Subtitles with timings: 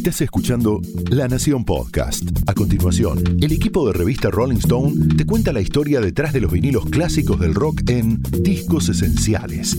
[0.00, 0.80] Estás escuchando
[1.10, 2.22] La Nación Podcast.
[2.46, 6.50] A continuación, el equipo de revista Rolling Stone te cuenta la historia detrás de los
[6.50, 9.76] vinilos clásicos del rock en Discos Esenciales.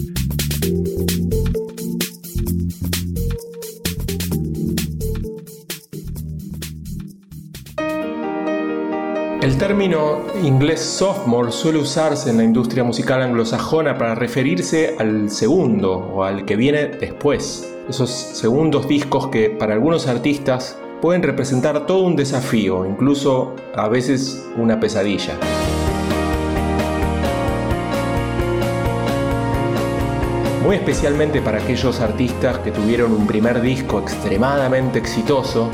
[9.42, 15.92] El término inglés sophomore suele usarse en la industria musical anglosajona para referirse al segundo
[15.92, 17.71] o al que viene después.
[17.90, 24.46] Esos segundos discos que para algunos artistas pueden representar todo un desafío, incluso a veces
[24.56, 25.34] una pesadilla.
[30.64, 35.70] Muy especialmente para aquellos artistas que tuvieron un primer disco extremadamente exitoso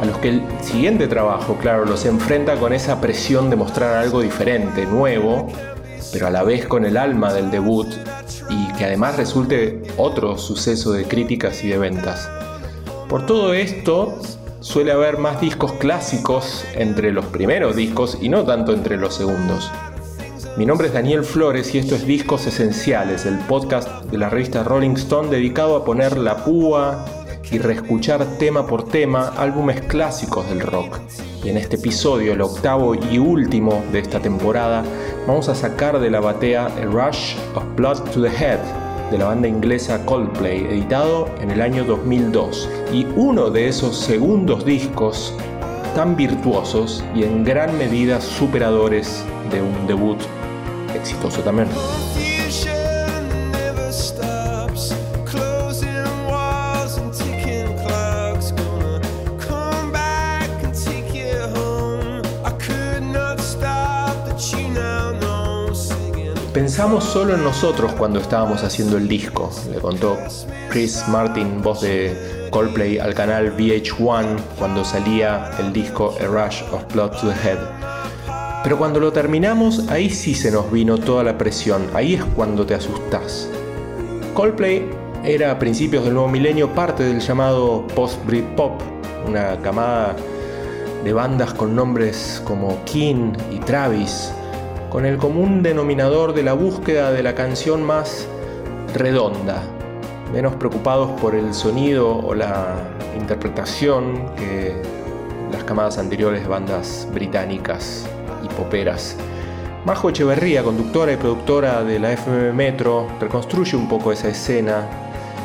[0.00, 4.22] a los que el siguiente trabajo, claro, los enfrenta con esa presión de mostrar algo
[4.22, 5.48] diferente, nuevo,
[6.14, 7.88] pero a la vez con el alma del debut
[8.48, 12.30] y que además resulte otro suceso de críticas y de ventas.
[13.08, 14.20] Por todo esto,
[14.60, 19.72] suele haber más discos clásicos entre los primeros discos y no tanto entre los segundos.
[20.56, 24.62] Mi nombre es Daniel Flores y esto es Discos Esenciales, el podcast de la revista
[24.62, 27.04] Rolling Stone dedicado a poner la púa
[27.54, 30.98] y reescuchar tema por tema álbumes clásicos del rock.
[31.44, 34.82] Y en este episodio, el octavo y último de esta temporada,
[35.28, 38.58] vamos a sacar de la batea A Rush of Blood to the Head
[39.12, 42.68] de la banda inglesa Coldplay, editado en el año 2002.
[42.92, 45.32] Y uno de esos segundos discos
[45.94, 50.18] tan virtuosos y en gran medida superadores de un debut
[50.96, 51.68] exitoso también.
[66.74, 70.18] Pensamos solo en nosotros cuando estábamos haciendo el disco, le contó
[70.70, 76.92] Chris Martin, voz de Coldplay, al canal VH1 cuando salía el disco A Rush of
[76.92, 77.58] Blood to the Head.
[78.64, 82.66] Pero cuando lo terminamos, ahí sí se nos vino toda la presión, ahí es cuando
[82.66, 83.48] te asustás.
[84.34, 84.90] Coldplay
[85.22, 88.82] era a principios del nuevo milenio parte del llamado post-Britpop,
[89.28, 90.16] una camada
[91.04, 94.32] de bandas con nombres como King y Travis,
[94.94, 98.28] con el común denominador de la búsqueda de la canción más
[98.94, 99.60] redonda,
[100.32, 102.76] menos preocupados por el sonido o la
[103.18, 104.72] interpretación que
[105.50, 108.06] las camadas anteriores de bandas británicas
[108.44, 109.16] y poperas.
[109.84, 114.86] Majo Echeverría, conductora y productora de la FM Metro, reconstruye un poco esa escena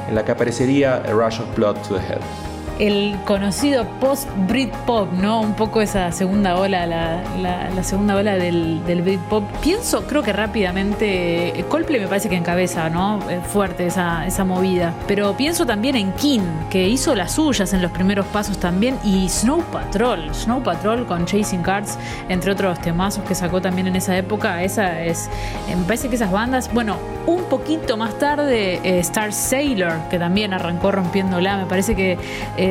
[0.07, 2.48] en la que aparecería A Rush of Blood to the Head
[2.79, 5.41] el conocido post-Britpop, ¿no?
[5.41, 9.43] Un poco esa segunda ola, la, segunda ola del, del Britpop.
[9.61, 13.19] Pienso, creo que rápidamente, Coldplay me parece que encabeza, ¿no?
[13.29, 14.93] Eh, fuerte esa, movida.
[15.07, 16.39] Pero pienso también en King,
[16.69, 21.25] que hizo las suyas en los primeros pasos también, y Snow Patrol, Snow Patrol con
[21.25, 21.97] Chasing Cards,
[22.29, 24.63] entre otros temazos que sacó también en esa época.
[24.63, 25.29] Esa es,
[25.67, 26.97] eh, me parece que esas bandas, bueno,
[27.27, 32.17] un poquito más tarde, eh, Star Sailor, que también arrancó rompiéndola, me parece que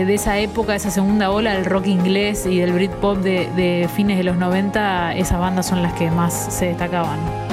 [0.04, 4.18] de esa época, esa segunda ola del rock inglés y del Britpop de, de fines
[4.18, 7.47] de los 90, esas bandas son las que más se destacaban.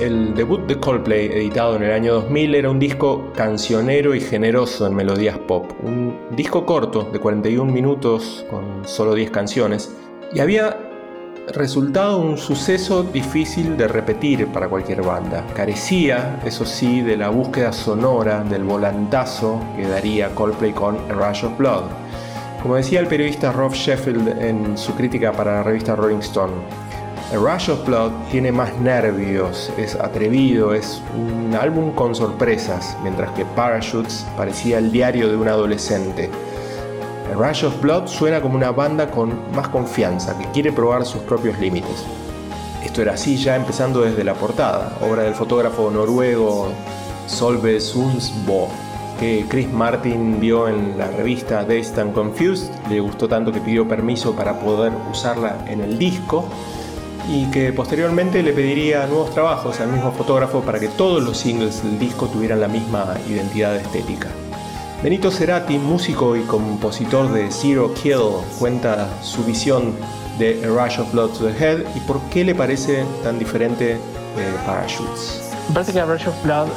[0.00, 4.88] El debut de Coldplay editado en el año 2000, era un disco cancionero y generoso
[4.88, 5.70] en melodías pop.
[5.84, 9.94] Un disco corto de 41 minutos con solo 10 canciones
[10.34, 10.76] y había
[11.54, 15.46] resultado un suceso difícil de repetir para cualquier banda.
[15.54, 21.44] Carecía, eso sí, de la búsqueda sonora, del volantazo que daría Coldplay con A Rush
[21.44, 21.84] of Blood.
[22.62, 26.52] Como decía el periodista Rob Sheffield en su crítica para la revista Rolling Stone,
[27.34, 33.46] Rush of Blood tiene más nervios, es atrevido, es un álbum con sorpresas, mientras que
[33.46, 36.28] Parachutes parecía el diario de un adolescente.
[37.34, 41.58] Rush of Blood suena como una banda con más confianza, que quiere probar sus propios
[41.58, 42.04] límites.
[42.84, 46.68] Esto era así ya empezando desde la portada, obra del fotógrafo noruego
[47.26, 48.68] Solve Sundsbo,
[49.18, 53.88] que Chris Martin vio en la revista Dazed and Confused, le gustó tanto que pidió
[53.88, 56.46] permiso para poder usarla en el disco
[57.28, 61.82] y que posteriormente le pediría nuevos trabajos al mismo fotógrafo para que todos los singles
[61.82, 64.28] del disco tuvieran la misma identidad estética.
[65.02, 68.20] Benito Cerati, músico y compositor de Zero Kill,
[68.58, 69.94] cuenta su visión
[70.38, 73.84] de A Rush of Blood to the Head y por qué le parece tan diferente
[74.36, 75.50] de Parachutes.
[75.68, 76.68] Me parece que A Rush of Blood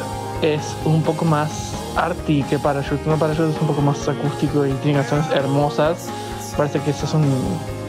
[0.41, 3.05] es un poco más arty que Parachutes.
[3.05, 3.17] ¿no?
[3.17, 6.07] Parachutes es un poco más acústico y tiene canciones hermosas.
[6.51, 7.23] Me parece que eso es un,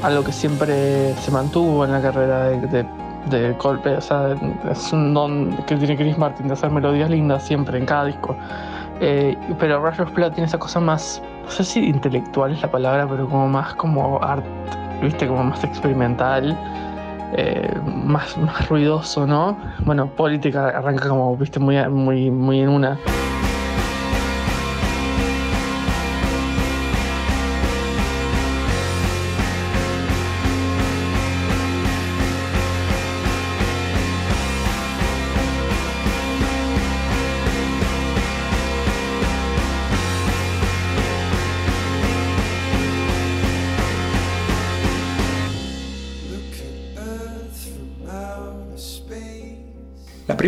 [0.02, 2.86] algo que siempre se mantuvo en la carrera de,
[3.30, 3.94] de, Coldplay.
[3.94, 4.36] O sea,
[4.70, 8.36] es un don que tiene Chris Martin de hacer melodías lindas siempre en cada disco.
[9.00, 12.70] Eh, pero Rush of Blood tiene esa cosa más, no sé si intelectual es la
[12.70, 14.44] palabra, pero como más como art,
[15.02, 16.56] viste, como más experimental.
[17.32, 19.58] Eh, más, más ruidoso, ¿no?
[19.80, 22.96] Bueno, política arranca como, viste, muy, muy, muy en una.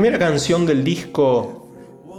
[0.01, 1.67] Primera canción del disco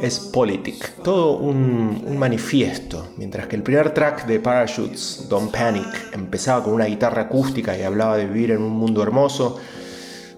[0.02, 6.62] es Politic, todo un, manifiesto, mientras que el primer track de Parachutes, Don't Panic, empezaba
[6.62, 9.60] con una guitarra acústica y hablaba de vivir en un mundo hermoso,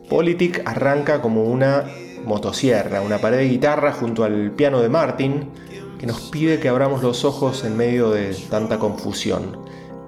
[0.07, 1.85] Politic arranca como una
[2.25, 5.49] motosierra, una pared de guitarra junto al piano de Martin,
[5.97, 9.57] que nos pide que abramos los ojos en medio de tanta confusión.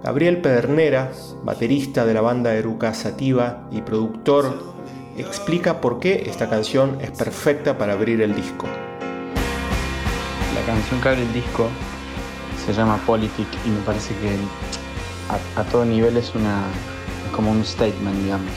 [0.03, 1.11] Gabriel Pedernera,
[1.43, 4.72] baterista de la banda Eruca Sativa y productor
[5.17, 8.67] explica por qué esta canción es perfecta para abrir el disco.
[10.55, 11.69] La canción que abre el disco
[12.65, 14.37] se llama Politic y me parece que
[15.59, 16.63] a, todo nivel es, una,
[17.35, 18.51] como un statement, digamos.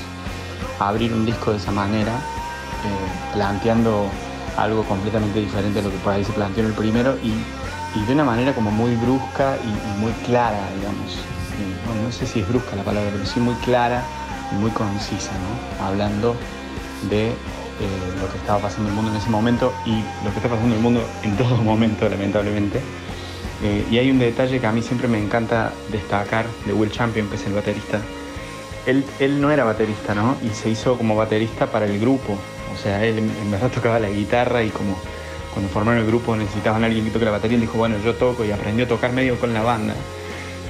[0.79, 4.09] Abrir un disco de esa manera, eh, planteando
[4.56, 7.32] algo completamente diferente a lo que por ahí se planteó en el primero y,
[8.06, 11.12] de una manera como muy brusca y, muy clara, digamos.
[11.12, 14.05] Eh, no sé si es brusca la palabra, pero sí muy clara
[14.53, 15.85] muy concisa, ¿no?
[15.85, 16.37] hablando
[17.11, 17.35] de eh,
[18.21, 20.69] lo que estaba pasando en el mundo en ese momento y lo que está pasando
[20.69, 22.81] en el mundo en todo momento, lamentablemente.
[23.63, 27.29] Eh, y hay un detalle que a mí siempre me encanta destacar de Will Champion,
[27.29, 28.01] que es el baterista.
[28.87, 30.37] Él, él no era baterista, ¿no?
[30.43, 32.35] Y se hizo como baterista para el grupo.
[32.73, 34.97] O sea, él en verdad tocaba la guitarra y como
[35.57, 38.15] cuando formaron el grupo necesitaban a alguien que toque la batería, él dijo, bueno, yo
[38.15, 39.95] toco y aprendió a tocar medio con la banda.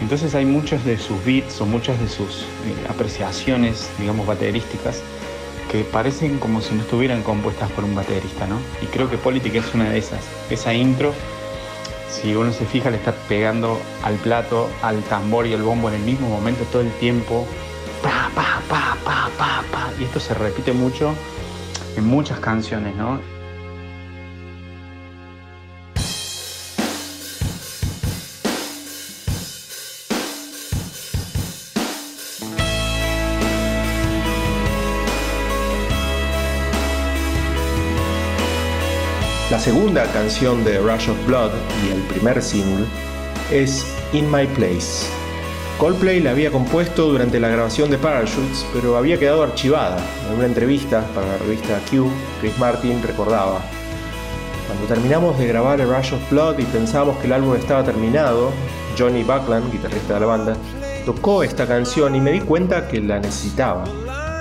[0.00, 5.02] Entonces hay muchos de sus beats o muchas de sus eh, apreciaciones, digamos, baterísticas,
[5.70, 8.58] que parecen como si no estuvieran compuestas por un baterista, ¿no?
[8.82, 10.20] Y creo que Politic es una de esas.
[10.50, 11.12] Esa intro,
[12.10, 15.96] si uno se fija, le está pegando al plato, al tambor y al bombo en
[15.96, 17.46] el mismo momento todo el tiempo.
[18.02, 19.92] Pa, pa, pa, pa, pa, pa.
[19.99, 21.14] Y esto se repite mucho
[21.96, 23.19] en muchas canciones, ¿no?
[39.48, 41.52] La segunda canción de Rush of Blood
[41.87, 42.84] y el primer single
[43.52, 45.06] es In My Place.
[45.78, 49.98] Coldplay la había compuesto durante la grabación de Parachutes, pero había quedado archivada.
[50.28, 52.10] En una entrevista para la revista Q,
[52.40, 53.60] Chris Martin recordaba:
[54.66, 58.50] Cuando terminamos de grabar Rush of Blood y pensábamos que el álbum estaba terminado,
[58.99, 60.56] Johnny Buckland, guitarrista de la banda,
[61.04, 63.85] tocó esta canción y me di cuenta que la necesitaba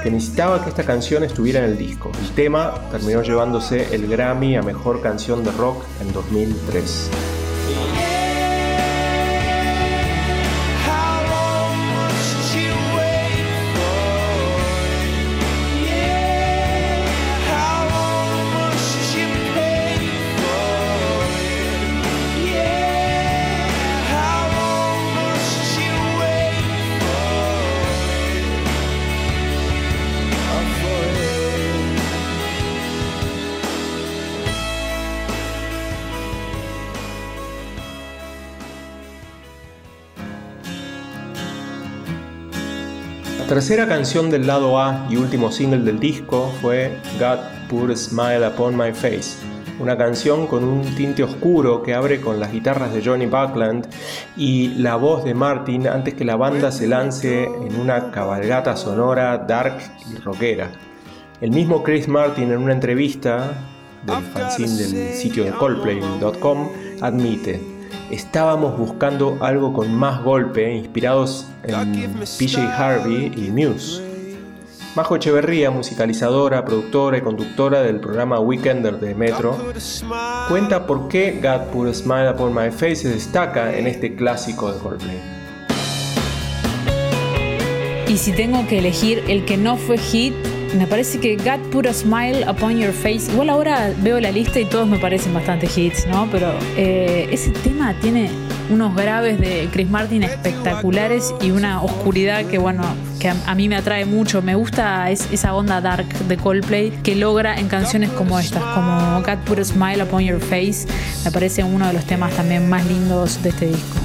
[0.05, 2.11] que necesitaba que esta canción estuviera en el disco.
[2.21, 7.24] El tema terminó llevándose el Grammy a Mejor Canción de Rock en 2003.
[43.55, 48.45] Tercera canción del lado A y último single del disco fue God Put a Smile
[48.49, 49.37] Upon My Face,
[49.79, 53.87] una canción con un tinte oscuro que abre con las guitarras de Johnny Buckland
[54.35, 59.37] y la voz de Martin antes que la banda se lance en una cabalgata sonora
[59.37, 59.77] dark
[60.11, 60.69] y rockera.
[61.39, 63.53] El mismo Chris Martin en una entrevista
[64.05, 67.74] del fanzine del sitio de Coldplay.com admite
[68.11, 74.03] estábamos buscando algo con más golpe, inspirados en PJ Harvey y Muse.
[74.95, 79.57] Majo Echeverría, musicalizadora, productora y conductora del programa Weekender de Metro,
[80.47, 84.71] cuenta por qué God Put a Smile Upon My Face se destaca en este clásico
[84.71, 85.19] de Coldplay.
[88.07, 90.33] Y si tengo que elegir el que no fue hit,
[90.75, 93.31] me parece que God Put a Smile Upon Your Face.
[93.31, 96.27] Igual ahora veo la lista y todos me parecen bastante hits, ¿no?
[96.31, 98.29] Pero eh, ese tema tiene
[98.69, 102.83] unos graves de Chris Martin espectaculares y una oscuridad que, bueno,
[103.19, 104.41] que a, mí me atrae mucho.
[104.41, 109.37] Me gusta esa onda dark de Coldplay que logra en canciones como estas, como God
[109.45, 110.87] Put a Smile Upon Your Face.
[111.23, 113.97] Me parece uno de los temas también más lindos de este disco.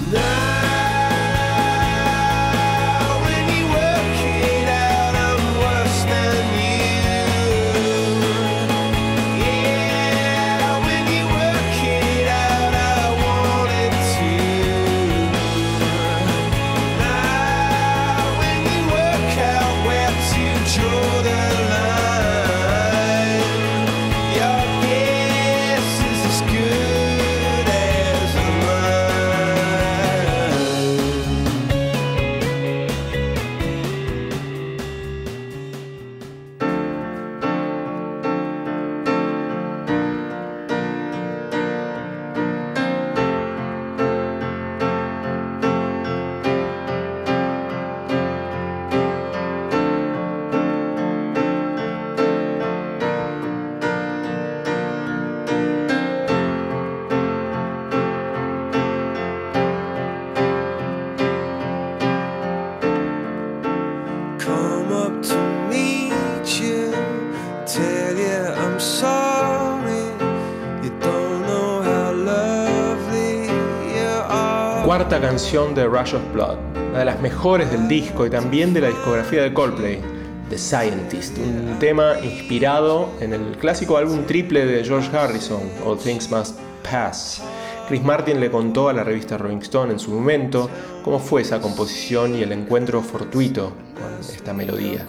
[74.84, 76.56] Cuarta canción de Rush of Blood,
[76.90, 80.00] una de las mejores del disco y también de la discografía de Coldplay,
[80.48, 86.30] The Scientist, un tema inspirado en el clásico álbum triple de George Harrison, All Things
[86.30, 87.42] Must Pass.
[87.88, 90.70] Chris Martin le contó a la revista Rolling Stone en su momento
[91.04, 95.06] cómo fue esa composición y el encuentro fortuito con esta melodía.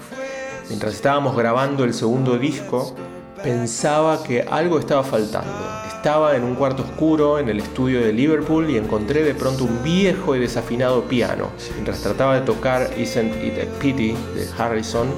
[0.68, 2.94] Mientras estábamos grabando el segundo disco,
[3.44, 8.68] pensaba que algo estaba faltando estaba en un cuarto oscuro en el estudio de Liverpool
[8.72, 11.52] y encontré de pronto un viejo y desafinado piano.
[11.74, 15.10] Mientras trataba de tocar Isn't It a Pity de Harrison,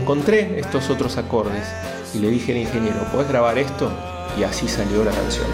[0.00, 1.64] encontré estos otros acordes
[2.12, 3.88] y le dije al ingeniero, ¿puedes grabar esto?
[4.36, 5.46] Y así salió la canción.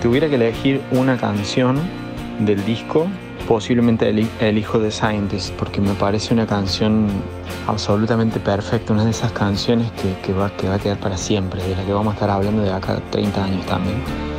[0.00, 1.78] Tuviera que elegir una canción
[2.40, 3.06] del disco,
[3.46, 4.08] posiblemente
[4.40, 7.06] elijo The Scientist, porque me parece una canción
[7.66, 9.90] absolutamente perfecta, una de esas canciones
[10.24, 12.62] que, va, que va a quedar para siempre, de la que vamos a estar hablando
[12.62, 14.29] de acá 30 años también.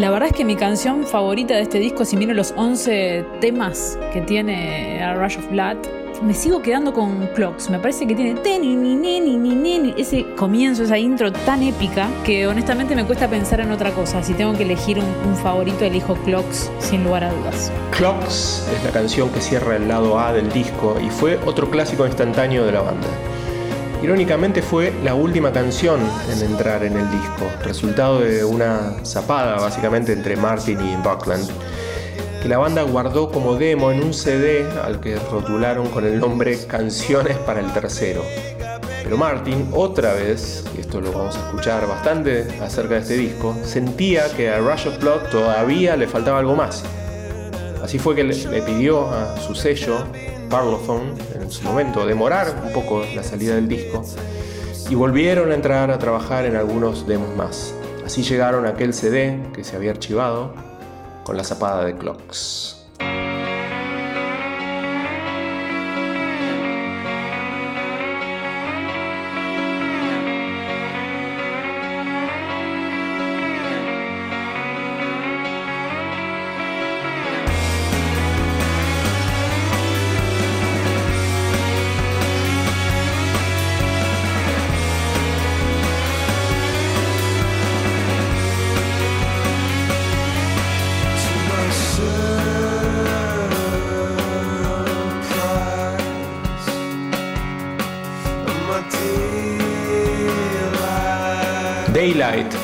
[0.00, 3.98] La verdad es que mi canción favorita de este disco, si miro los 11 temas
[4.14, 5.76] que tiene A Rush of Blood,
[6.22, 7.68] me sigo quedando con Clocks.
[7.68, 8.34] Me parece que tiene
[9.98, 14.22] ese comienzo, esa intro tan épica que honestamente me cuesta pensar en otra cosa.
[14.22, 17.70] Si tengo que elegir un, favorito, elijo Clocks sin lugar a dudas.
[17.90, 22.06] Clocks es la canción que cierra el lado A del disco y fue otro clásico
[22.06, 23.06] instantáneo de la banda.
[24.02, 26.00] Irónicamente fue la última canción
[26.32, 31.46] en entrar en el disco, resultado de una zapada básicamente entre Martin y Buckland,
[32.42, 36.58] que la banda guardó como demo en un CD al que rotularon con el nombre
[36.66, 38.24] Canciones para el Tercero.
[39.04, 43.54] Pero Martin, otra vez, y esto lo vamos a escuchar bastante acerca de este disco,
[43.64, 46.84] sentía que a Rush of Blood todavía le faltaba algo más.
[47.82, 50.06] Así fue que le pidió a su sello,
[50.50, 54.04] Parlophone en su momento, demorar un poco la salida del disco,
[54.90, 57.72] y volvieron a entrar a trabajar en algunos demos más.
[58.04, 60.52] Así llegaron a aquel CD que se había archivado
[61.24, 62.79] con la zapada de Clocks.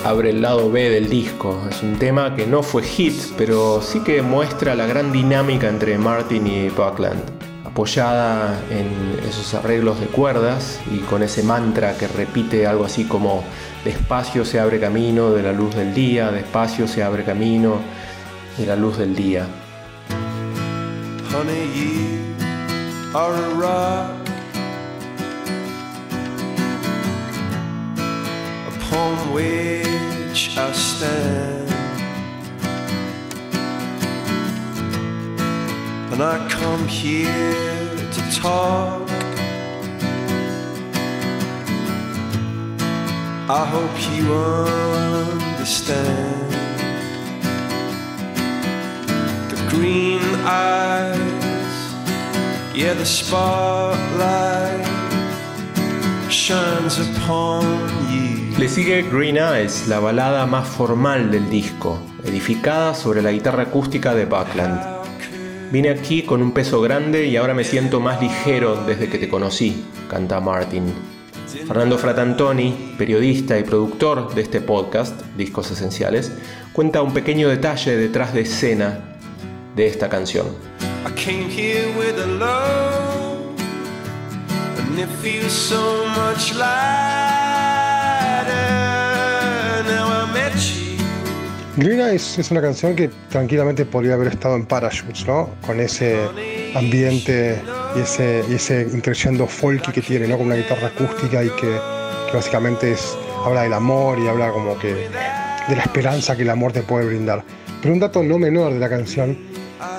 [0.05, 1.67] Abre el lado B del disco.
[1.71, 5.99] Es un tema que no fue hit, pero sí que muestra la gran dinámica entre
[5.99, 7.23] Martin y Buckland,
[7.65, 13.45] apoyada en esos arreglos de cuerdas y con ese mantra que repite algo así como
[13.85, 17.81] despacio se abre camino de la luz del día, despacio se abre camino
[18.57, 19.47] de la luz del día.
[29.07, 31.71] Upon which I stand.
[36.13, 39.09] And I come here to talk.
[43.49, 44.35] I hope you
[45.55, 46.53] understand.
[49.51, 51.79] The green eyes,
[52.75, 54.87] yeah, the spotlight
[56.29, 57.63] shines upon
[58.13, 58.26] you.
[58.59, 64.15] Le sigue Green Eyes, la balada más formal del disco, edificada sobre la guitarra acústica
[64.15, 64.81] de Buckland.
[65.71, 69.29] Vine aquí con un peso grande y ahora me siento más ligero desde que te
[69.29, 70.85] conocí, canta Martin.
[71.69, 76.33] Fernando Fratantoni, periodista y productor de este podcast, Discos Esenciales,
[76.73, 79.19] cuenta un pequeño detalle detrás de escena
[79.75, 80.47] de esta canción.
[91.79, 95.51] Eyes es una canción que tranquilamente podría haber estado en Parachutes, ¿no?
[95.67, 96.19] Con ese
[96.75, 97.61] ambiente
[97.95, 98.87] y ese, y ese
[99.47, 100.39] folky que tiene, ¿no?
[100.39, 101.79] Con una guitarra acústica y que,
[102.33, 106.73] básicamente es, habla del amor y habla como que de la esperanza que el amor
[106.73, 107.45] te puede brindar.
[107.83, 109.37] Pero un dato no menor de la canción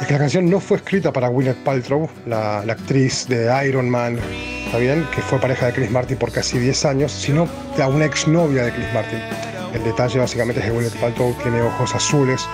[0.02, 3.88] es que la canción no fue escrita para Gwyneth Paltrow, la, la actriz de Iron
[3.88, 4.18] Man,
[4.66, 5.06] ¿está bien?
[5.13, 8.72] Que fue pareja de Chris Martin por casi 10 años, sino de una exnovia de
[8.72, 9.57] Chris Martin.
[9.78, 12.48] El detalle básicamente es que Gwyneth Paltrow tiene ojos azules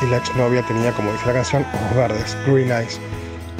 [0.00, 2.98] y la exnovia tenía, como dice la canción, ojos verdes, green eyes.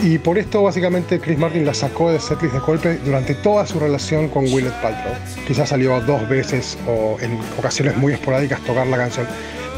[0.03, 3.79] Y por esto básicamente Chris Martin la sacó de setlist de golpe durante toda su
[3.79, 5.13] relación con Gwyneth Paltrow.
[5.47, 9.27] Quizás salió dos veces o en ocasiones muy esporádicas tocar la canción,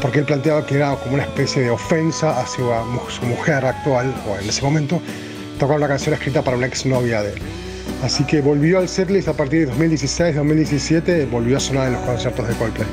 [0.01, 2.63] porque él planteaba que era como una especie de ofensa hacia
[3.09, 5.01] su mujer actual, o en ese momento,
[5.59, 7.41] tocar una canción escrita para una exnovia de él.
[8.03, 12.47] Así que volvió al setlist a partir de 2016-2017, volvió a sonar en los conciertos
[12.47, 12.87] de Coldplay.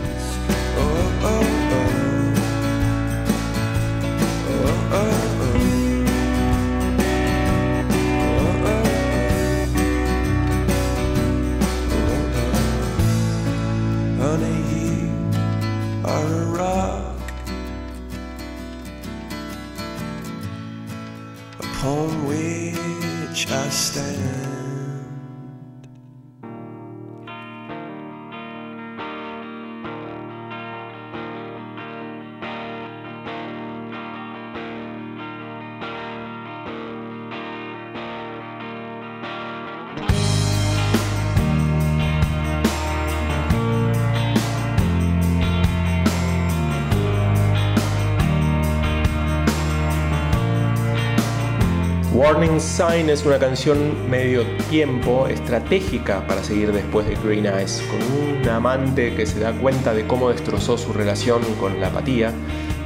[52.65, 58.49] Sign es una canción medio tiempo, estratégica para seguir después de Green Eyes, con un
[58.49, 62.33] amante que se da cuenta de cómo destrozó su relación con la apatía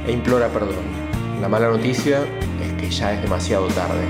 [0.05, 0.83] e implora perdón.
[1.41, 2.19] La mala noticia
[2.61, 4.05] es que ya es demasiado tarde.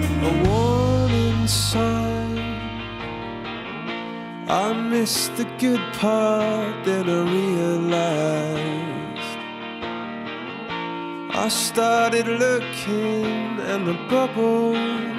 [11.32, 15.19] I started looking and the bubble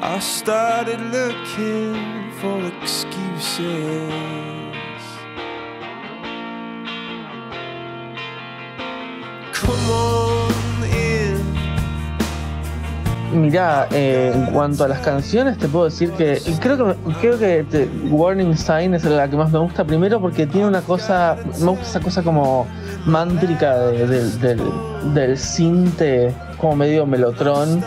[0.00, 3.68] I started looking for excuses.
[9.52, 11.38] Come on in.
[13.32, 17.88] Mira, eh, en cuanto a las canciones, te puedo decir que creo que creo que
[18.10, 19.84] Warning Sign es la que más me gusta.
[19.84, 22.66] Primero porque tiene una cosa, me gusta esa cosa como
[23.04, 27.82] mántrica del cinte como medio melotron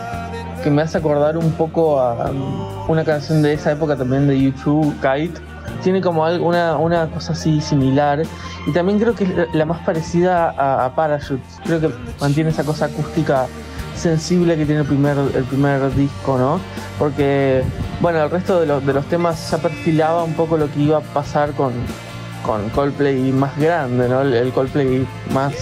[0.62, 4.40] que me hace acordar un poco a um, una canción de esa época también de
[4.40, 5.40] YouTube, Kite.
[5.82, 8.22] Tiene como una, una cosa así similar
[8.66, 11.42] y también creo que es la más parecida a, a Parachute.
[11.64, 13.46] Creo que mantiene esa cosa acústica
[13.96, 16.60] sensible que tiene el primer, el primer disco, ¿no?
[16.98, 17.62] Porque,
[18.00, 20.98] bueno, el resto de los, de los temas ya perfilaba un poco lo que iba
[20.98, 21.72] a pasar con,
[22.44, 24.22] con Coldplay más grande, ¿no?
[24.22, 25.52] El, Coldplay más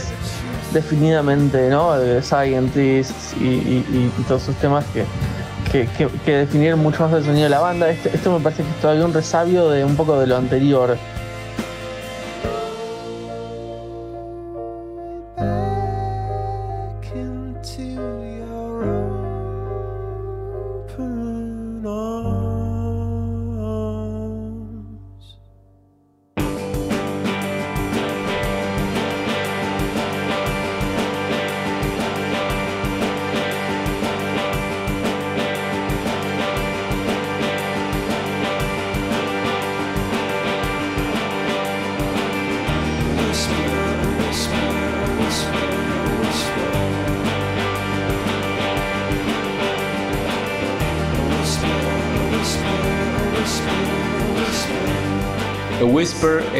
[0.73, 1.99] definidamente, ¿no?
[1.99, 5.89] De Scientists y, todos esos temas que,
[6.25, 7.91] que, definieron mucho más el sonido de la banda.
[7.91, 10.97] Este, esto me parece que es todavía un resabio de un poco de lo anterior.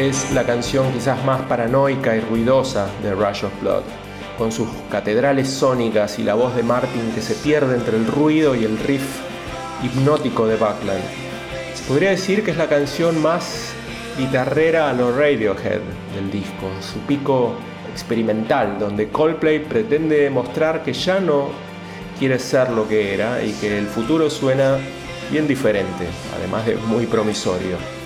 [0.07, 3.83] es la canción quizás más paranoica y ruidosa de Rush of Blood,
[4.35, 8.55] con sus catedrales sónicas y la voz de Martin que se pierde entre el ruido
[8.55, 9.19] y el riff
[9.83, 11.03] hipnótico de Buckland.
[11.75, 13.73] Se podría decir que es la canción más
[14.17, 15.81] guitarrera a los Radiohead
[16.15, 17.53] del disco, su pico
[17.91, 21.49] experimental, donde Coldplay pretende mostrar que ya no
[22.17, 24.77] quiere ser lo que era y que el futuro suena
[25.29, 28.00] bien diferente, además de muy promisorio.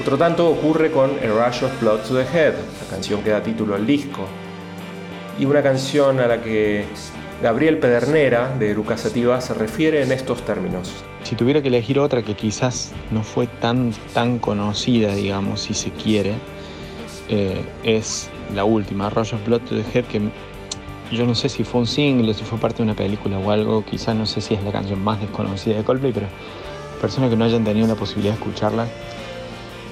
[0.00, 3.42] Otro tanto ocurre con A Rush of Blood to the Head, la canción que da
[3.42, 4.26] título al disco,
[5.38, 6.84] y una canción a la que
[7.42, 10.92] Gabriel Pedernera de Eruca Sativa se refiere en estos términos.
[11.24, 15.90] Si tuviera que elegir otra que quizás no fue tan, tan conocida, digamos, si se
[15.90, 16.34] quiere,
[17.28, 20.20] eh, es la última, Rush of Blood to the Head, que
[21.12, 23.84] yo no sé si fue un single, si fue parte de una película o algo,
[23.84, 26.26] quizás no sé si es la canción más desconocida de Coldplay, pero
[27.00, 28.86] personas que no hayan tenido la posibilidad de escucharla,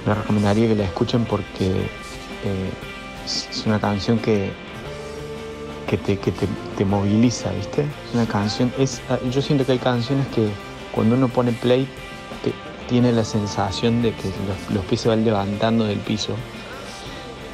[0.07, 1.71] les recomendaría que la escuchen porque
[2.45, 2.71] eh,
[3.25, 4.51] es una canción que,
[5.87, 7.83] que, te, que te, te, moviliza, ¿viste?
[7.83, 10.49] Es una canción, es, ah, yo siento que hay canciones que
[10.93, 11.87] cuando uno pone play
[12.43, 12.53] te,
[12.89, 14.31] tiene la sensación de que
[14.75, 16.35] los, pies se van levantando del piso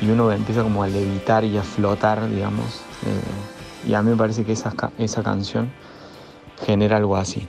[0.01, 2.83] y uno empieza como a levitar y a flotar, digamos.
[3.07, 5.71] Eh, y a mí me parece que esa, esa canción
[6.65, 7.49] genera algo así.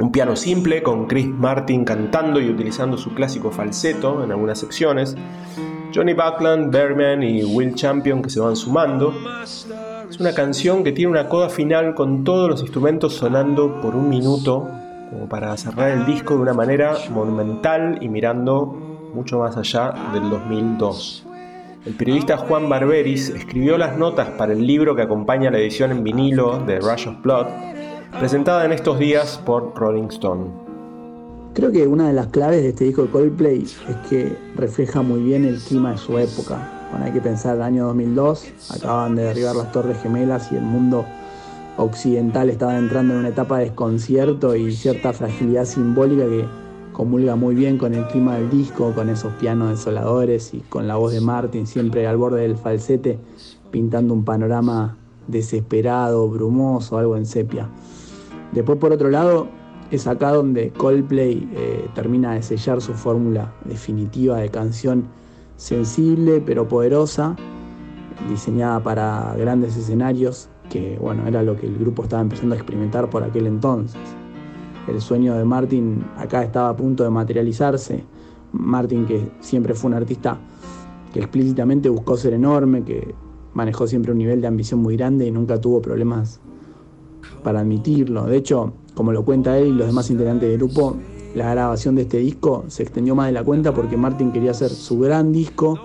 [0.00, 5.16] Un piano simple con Chris Martin cantando y utilizando su clásico falseto en algunas secciones.
[5.92, 9.12] Johnny Buckland, Berman y Will Champion que se van sumando.
[9.42, 14.08] Es una canción que tiene una coda final con todos los instrumentos sonando por un
[14.08, 14.68] minuto,
[15.10, 18.66] como para cerrar el disco de una manera monumental y mirando
[19.12, 21.26] mucho más allá del 2002.
[21.86, 26.04] El periodista Juan Barberis escribió las notas para el libro que acompaña la edición en
[26.04, 27.46] vinilo de Rush of Blood
[28.12, 30.46] presentada en estos días por Rolling Stone.
[31.54, 35.22] Creo que una de las claves de este disco de Coldplay es que refleja muy
[35.22, 36.88] bien el clima de su época.
[36.90, 40.62] Bueno, hay que pensar el año 2002, acaban de derribar las Torres Gemelas y el
[40.62, 41.04] mundo
[41.76, 46.44] occidental estaba entrando en una etapa de desconcierto y cierta fragilidad simbólica que
[46.92, 50.96] comulga muy bien con el clima del disco, con esos pianos desoladores y con la
[50.96, 53.18] voz de Martin siempre al borde del falsete,
[53.70, 54.96] pintando un panorama
[55.28, 57.68] desesperado, brumoso, algo en sepia.
[58.52, 59.48] Después, por otro lado,
[59.90, 65.08] es acá donde Coldplay eh, termina de sellar su fórmula definitiva de canción
[65.56, 67.36] sensible pero poderosa,
[68.28, 73.10] diseñada para grandes escenarios, que bueno, era lo que el grupo estaba empezando a experimentar
[73.10, 74.00] por aquel entonces.
[74.86, 78.04] El sueño de Martin acá estaba a punto de materializarse.
[78.52, 80.38] Martin, que siempre fue un artista
[81.12, 83.14] que explícitamente buscó ser enorme, que
[83.52, 86.40] manejó siempre un nivel de ambición muy grande y nunca tuvo problemas
[87.38, 88.24] para admitirlo.
[88.24, 90.96] De hecho, como lo cuenta él y los demás integrantes del grupo,
[91.34, 94.70] la grabación de este disco se extendió más de la cuenta porque Martin quería hacer
[94.70, 95.78] su gran disco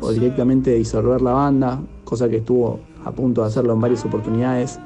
[0.00, 4.78] o directamente disolver la banda, cosa que estuvo a punto de hacerlo en varias oportunidades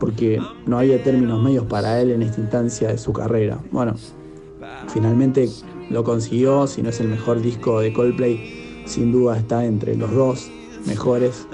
[0.00, 3.60] porque no había términos medios para él en esta instancia de su carrera.
[3.70, 3.94] Bueno,
[4.88, 5.48] finalmente
[5.90, 10.12] lo consiguió, si no es el mejor disco de Coldplay, sin duda está entre los
[10.12, 10.50] dos
[10.86, 11.46] mejores.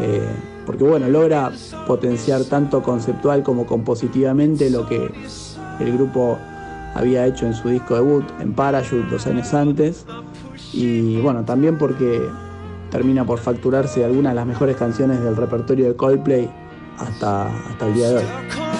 [0.00, 0.28] Eh,
[0.68, 1.50] porque bueno, logra
[1.86, 5.10] potenciar tanto conceptual como compositivamente lo que
[5.80, 6.38] el grupo
[6.94, 10.04] había hecho en su disco debut, en Parachute, dos años antes,
[10.74, 12.20] y bueno, también porque
[12.90, 16.50] termina por facturarse algunas de las mejores canciones del repertorio de Coldplay
[16.98, 18.77] hasta, hasta el día de hoy.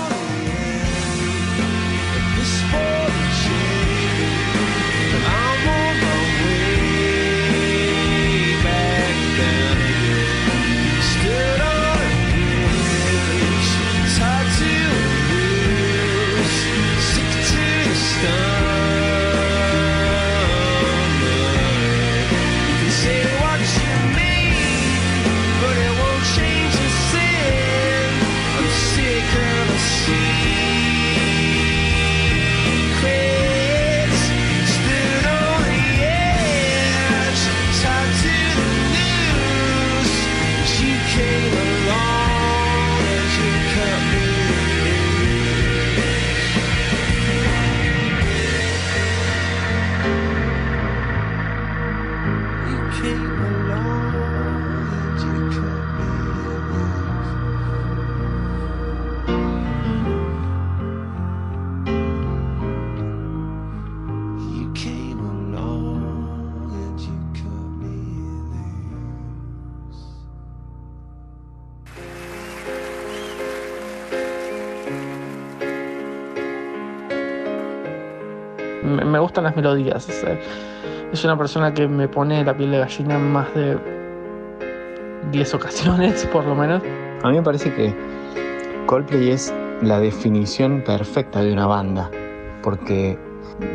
[79.45, 80.09] Las melodías.
[81.13, 83.79] Es, una persona que me pone la piel de gallina más de
[85.33, 86.83] 10 ocasiones, por lo menos.
[87.23, 87.95] A mí me parece que
[88.87, 92.11] Coldplay es la definición perfecta de una banda,
[92.63, 93.19] porque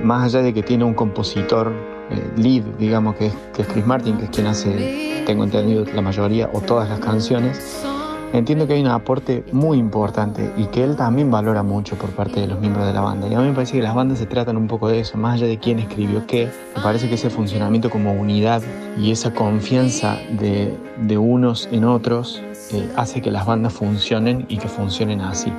[0.03, 1.71] más allá de que tiene un compositor
[2.09, 6.01] eh, lead, digamos, que que es Chris Martin, que es quien hace, tengo entendido, la
[6.01, 7.85] mayoría o todas las canciones,
[8.33, 12.41] entiendo que hay un aporte muy importante y que él también valora mucho por parte
[12.41, 13.27] de los miembros de la banda.
[13.27, 15.35] Y a mí me parece que las bandas se tratan un poco de eso, más
[15.35, 18.61] allá de quién escribió qué, me parece que ese funcionamiento como unidad
[18.99, 20.77] y esa confianza de,
[21.17, 22.41] unos en otros
[22.71, 25.53] eh, hace que las bandas funcionen y que funcionen así.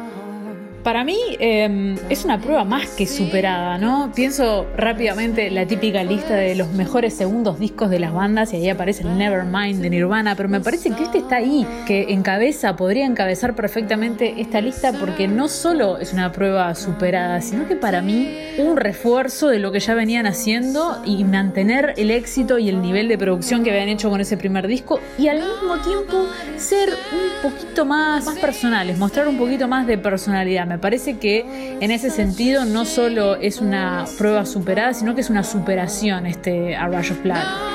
[0.85, 4.13] Para mí em, es una prueba más que superada, ¿no?
[4.15, 8.69] Pienso rápidamente la típica lista de los mejores segundos discos de las bandas y ahí
[8.69, 13.07] aparece el Nevermind de Nirvana, pero me parece que este está ahí, que encabeza, podría
[13.07, 18.29] encabezar perfectamente esta lista porque no solo es una prueba superada, sino que para mí
[18.59, 23.09] un refuerzo de lo que ya venían haciendo y mantener el éxito y el nivel
[23.09, 26.27] de producción que habían hecho con ese primer disco y al mismo tiempo
[26.59, 30.74] ser un poquito más, más personales, mostrar un poquito más de personalidad.
[30.75, 35.31] Me parece que en ese sentido no solo es una prueba superada, sino que es
[35.31, 37.75] una superación este A of Blood.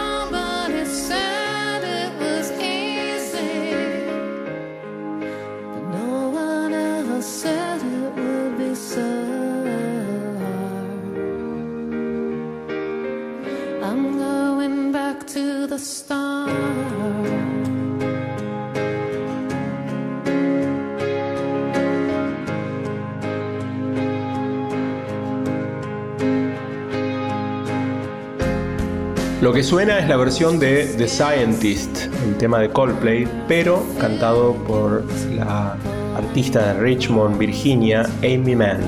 [29.50, 34.54] Lo que suena es la versión de The Scientist, el tema de Coldplay, pero cantado
[34.54, 35.76] por la
[36.16, 38.82] artista de Richmond, Virginia, Amy Mann.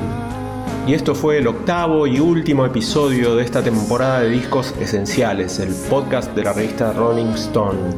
[0.86, 5.74] Y esto fue el octavo y último episodio de esta temporada de discos esenciales, el
[5.90, 7.96] podcast de la revista Rolling Stone.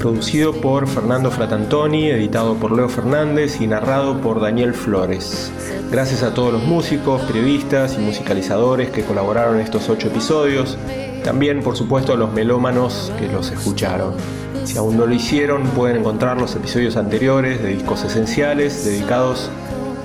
[0.00, 5.52] Producido por Fernando Fratantoni, editado por Leo Fernández y narrado por Daniel Flores.
[5.92, 10.76] Gracias a todos los músicos, periodistas y musicalizadores que colaboraron en estos ocho episodios
[11.24, 14.14] también, por supuesto, a los melómanos que los escucharon.
[14.64, 19.50] Si aún no lo hicieron, pueden encontrar los episodios anteriores de discos esenciales dedicados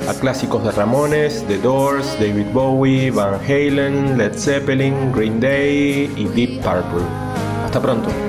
[0.07, 6.23] a clásicos de Ramones, The Doors, David Bowie, Van Halen, Led Zeppelin, Green Day y
[6.25, 7.05] Deep Purple.
[7.65, 8.28] Hasta pronto.